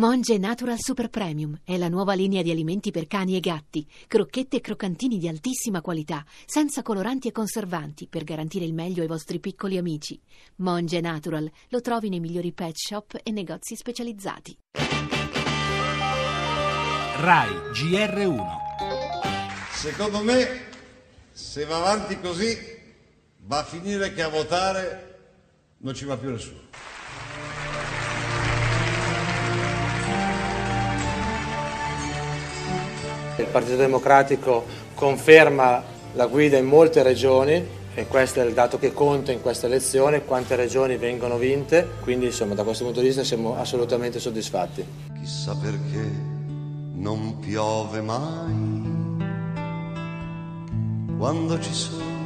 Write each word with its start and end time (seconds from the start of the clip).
Monge 0.00 0.38
Natural 0.38 0.78
Super 0.80 1.10
Premium 1.10 1.60
è 1.62 1.76
la 1.76 1.90
nuova 1.90 2.14
linea 2.14 2.40
di 2.40 2.50
alimenti 2.50 2.90
per 2.90 3.06
cani 3.06 3.36
e 3.36 3.40
gatti, 3.40 3.86
crocchette 4.06 4.56
e 4.56 4.60
croccantini 4.62 5.18
di 5.18 5.28
altissima 5.28 5.82
qualità, 5.82 6.24
senza 6.46 6.80
coloranti 6.80 7.28
e 7.28 7.32
conservanti, 7.32 8.08
per 8.08 8.24
garantire 8.24 8.64
il 8.64 8.72
meglio 8.72 9.02
ai 9.02 9.08
vostri 9.08 9.40
piccoli 9.40 9.76
amici. 9.76 10.18
Monge 10.56 11.02
Natural 11.02 11.52
lo 11.68 11.80
trovi 11.82 12.08
nei 12.08 12.18
migliori 12.18 12.50
pet 12.52 12.76
shop 12.76 13.20
e 13.22 13.30
negozi 13.30 13.76
specializzati. 13.76 14.56
RAI 17.18 17.50
GR1 17.70 18.42
Secondo 19.70 20.22
me, 20.22 20.46
se 21.30 21.66
va 21.66 21.76
avanti 21.76 22.18
così, 22.18 22.56
va 23.40 23.58
a 23.58 23.64
finire 23.64 24.14
che 24.14 24.22
a 24.22 24.28
votare 24.30 25.18
non 25.80 25.92
ci 25.92 26.06
va 26.06 26.16
più 26.16 26.30
nessuno. 26.30 26.89
Il 33.40 33.46
Partito 33.46 33.76
Democratico 33.76 34.64
conferma 34.94 35.82
la 36.14 36.26
guida 36.26 36.56
in 36.56 36.66
molte 36.66 37.02
regioni 37.02 37.78
e 37.94 38.06
questo 38.06 38.40
è 38.40 38.44
il 38.44 38.52
dato 38.52 38.78
che 38.78 38.92
conta 38.92 39.32
in 39.32 39.40
questa 39.40 39.66
elezione, 39.66 40.24
quante 40.24 40.56
regioni 40.56 40.96
vengono 40.96 41.36
vinte, 41.36 41.88
quindi 42.00 42.26
insomma 42.26 42.54
da 42.54 42.62
questo 42.62 42.84
punto 42.84 43.00
di 43.00 43.06
vista 43.06 43.24
siamo 43.24 43.56
assolutamente 43.56 44.18
soddisfatti. 44.18 44.84
Chissà 45.18 45.56
perché 45.56 46.28
non 46.94 47.38
piove 47.40 48.00
mai 48.00 48.78
quando 51.18 51.58
ci 51.60 51.74
sono 51.74 52.18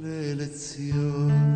le 0.00 0.30
elezioni. 0.30 1.54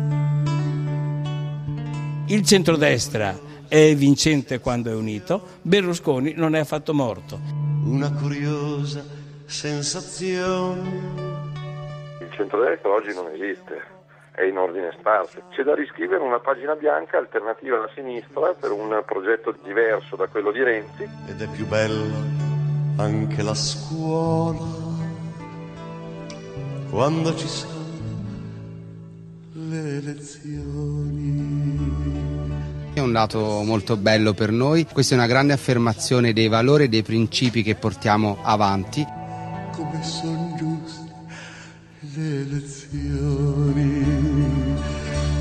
Il 2.27 2.45
centrodestra 2.45 3.37
è 3.67 3.95
vincente 3.95 4.59
quando 4.59 4.89
è 4.89 4.93
unito, 4.93 5.59
Berlusconi 5.61 6.33
non 6.35 6.55
è 6.55 6.59
affatto 6.59 6.93
morto 6.93 7.60
una 7.85 8.11
curiosa 8.11 9.03
sensazione. 9.45 10.89
Il 12.19 12.31
centrodestra 12.31 12.89
oggi 12.89 13.13
non 13.13 13.27
esiste, 13.33 13.81
è 14.31 14.43
in 14.43 14.57
ordine 14.57 14.91
sparso. 14.97 15.41
C'è 15.49 15.63
da 15.63 15.75
riscrivere 15.75 16.21
una 16.21 16.39
pagina 16.39 16.75
bianca 16.75 17.17
alternativa 17.17 17.77
alla 17.77 17.89
sinistra 17.93 18.53
per 18.53 18.71
un 18.71 19.03
progetto 19.05 19.53
diverso 19.63 20.15
da 20.15 20.27
quello 20.27 20.51
di 20.51 20.63
Renzi. 20.63 21.09
Ed 21.27 21.41
è 21.41 21.47
più 21.49 21.67
bella 21.67 22.49
anche 22.97 23.41
la 23.41 23.55
scuola 23.55 24.59
quando 26.89 27.35
ci 27.35 27.47
sono 27.47 27.79
le 29.53 29.97
elezioni. 29.97 32.00
È 33.01 33.03
un 33.03 33.13
dato 33.13 33.63
molto 33.63 33.97
bello 33.97 34.35
per 34.35 34.51
noi, 34.51 34.85
questa 34.85 35.15
è 35.15 35.17
una 35.17 35.25
grande 35.25 35.53
affermazione 35.53 36.33
dei 36.33 36.47
valori 36.47 36.83
e 36.83 36.87
dei 36.87 37.01
principi 37.01 37.63
che 37.63 37.73
portiamo 37.73 38.37
avanti. 38.43 39.03
Come 39.71 40.03
sono 40.03 40.53
giuste 40.55 41.11
le 42.13 42.41
elezioni, 42.41 44.05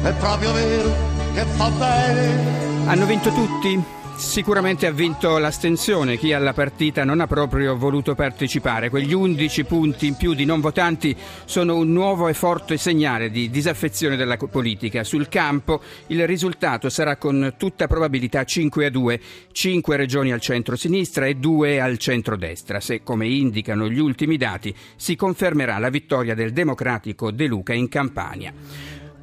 è 0.02 0.12
proprio 0.14 0.52
vero 0.54 0.90
che 1.34 1.44
fa 1.44 1.68
bene. 1.68 2.86
Hanno 2.86 3.04
vinto 3.04 3.30
tutti? 3.30 3.99
Sicuramente 4.20 4.86
ha 4.86 4.92
vinto 4.92 5.38
l'astensione, 5.38 6.16
chi 6.16 6.32
alla 6.32 6.52
partita 6.52 7.04
non 7.04 7.20
ha 7.20 7.26
proprio 7.26 7.76
voluto 7.76 8.14
partecipare. 8.14 8.90
Quegli 8.90 9.12
11 9.12 9.64
punti 9.64 10.06
in 10.06 10.14
più 10.14 10.34
di 10.34 10.44
non 10.44 10.60
votanti 10.60 11.16
sono 11.46 11.74
un 11.74 11.90
nuovo 11.90 12.28
e 12.28 12.34
forte 12.34 12.76
segnale 12.76 13.30
di 13.30 13.50
disaffezione 13.50 14.16
della 14.16 14.36
politica. 14.36 15.02
Sul 15.04 15.28
campo 15.28 15.80
il 16.08 16.26
risultato 16.28 16.90
sarà 16.90 17.16
con 17.16 17.54
tutta 17.56 17.88
probabilità 17.88 18.44
5 18.44 18.86
a 18.86 18.90
2, 18.90 19.20
5 19.50 19.96
regioni 19.96 20.32
al 20.32 20.40
centro-sinistra 20.40 21.26
e 21.26 21.34
2 21.34 21.80
al 21.80 21.96
centro-destra. 21.96 22.78
Se, 22.78 23.02
come 23.02 23.26
indicano 23.26 23.88
gli 23.88 23.98
ultimi 23.98 24.36
dati, 24.36 24.72
si 24.94 25.16
confermerà 25.16 25.78
la 25.78 25.88
vittoria 25.88 26.34
del 26.34 26.52
democratico 26.52 27.32
De 27.32 27.46
Luca 27.46 27.72
in 27.72 27.88
Campania. 27.88 28.52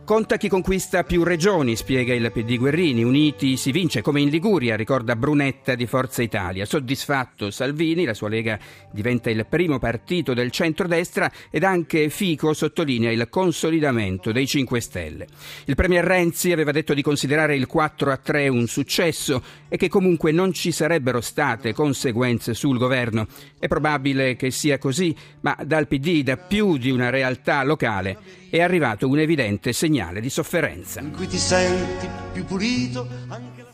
Conta 0.08 0.38
chi 0.38 0.48
conquista 0.48 1.04
più 1.04 1.26
regioni, 1.26 1.76
spiega 1.76 2.14
il 2.14 2.32
PD 2.32 2.56
Guerrini. 2.56 3.04
Uniti 3.04 3.58
si 3.58 3.74
vince 3.74 4.02
come 4.02 4.22
in 4.22 4.30
Liguria, 4.30 4.78
ricorda 4.78 5.18
Brunetta 5.18 5.76
di 5.76 5.86
Forza 5.86 6.22
Italia. 6.22 6.64
Soddisfatto 6.64 7.52
Salvini, 7.52 8.06
la 8.06 8.14
sua 8.14 8.30
Lega 8.30 8.58
diventa 8.90 9.30
il 9.30 9.46
primo 9.50 9.80
partito 9.80 10.34
del 10.34 10.50
centrodestra 10.50 11.30
ed 11.50 11.66
anche 11.66 12.08
Fico 12.08 12.54
sottolinea 12.54 13.12
il 13.12 13.28
consolidamento 13.30 14.32
dei 14.32 14.48
5 14.48 14.80
Stelle. 14.80 15.28
Il 15.66 15.76
Premier 15.76 16.06
Renzi 16.06 16.54
aveva 16.54 16.72
detto 16.72 16.94
di 16.94 17.02
considerare 17.02 17.58
il 17.58 17.68
4 17.68 18.10
a 18.10 18.16
3 18.16 18.48
un 18.48 18.66
successo 18.68 19.44
e 19.68 19.76
che 19.76 19.90
comunque 19.90 20.32
non 20.32 20.54
ci 20.54 20.72
sarebbero 20.72 21.20
state 21.20 21.74
conseguenze 21.74 22.54
sul 22.54 22.78
governo. 22.78 23.28
È 23.60 23.68
probabile 23.68 24.38
che 24.38 24.52
sia 24.52 24.78
così, 24.78 25.14
ma 25.42 25.58
dal 25.66 25.86
PD, 25.86 26.24
da 26.24 26.38
più 26.38 26.78
di 26.78 26.92
una 26.92 27.10
realtà 27.10 27.62
locale, 27.64 28.46
è 28.50 28.62
arrivato 28.62 29.08
un 29.08 29.20
evidente 29.20 29.74
segnale 29.74 30.22
di 30.22 30.30
sofferenza. 30.30 31.02
In 31.02 31.12
cui 31.12 31.28
ti 31.28 31.38
senti 31.38 32.08
più 32.34 32.46
pulito 32.46 33.08
anche 33.28 33.62
la 33.62 33.72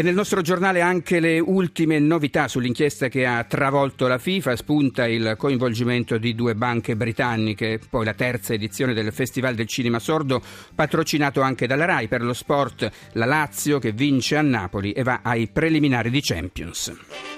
e 0.00 0.02
nel 0.02 0.14
nostro 0.14 0.40
giornale 0.40 0.80
anche 0.80 1.20
le 1.20 1.38
ultime 1.40 1.98
novità 1.98 2.48
sull'inchiesta 2.48 3.08
che 3.08 3.26
ha 3.26 3.44
travolto 3.44 4.06
la 4.06 4.16
FIFA, 4.16 4.56
spunta 4.56 5.06
il 5.06 5.34
coinvolgimento 5.36 6.16
di 6.16 6.34
due 6.34 6.54
banche 6.54 6.96
britanniche, 6.96 7.78
poi 7.90 8.06
la 8.06 8.14
terza 8.14 8.54
edizione 8.54 8.94
del 8.94 9.12
Festival 9.12 9.54
del 9.54 9.66
Cinema 9.66 9.98
Sordo, 9.98 10.40
patrocinato 10.74 11.42
anche 11.42 11.66
dalla 11.66 11.84
RAI 11.84 12.08
per 12.08 12.22
lo 12.22 12.32
sport, 12.32 12.90
la 13.12 13.26
Lazio 13.26 13.78
che 13.78 13.92
vince 13.92 14.36
a 14.36 14.42
Napoli 14.42 14.92
e 14.92 15.02
va 15.02 15.20
ai 15.22 15.48
preliminari 15.48 16.08
di 16.08 16.22
Champions. 16.22 17.29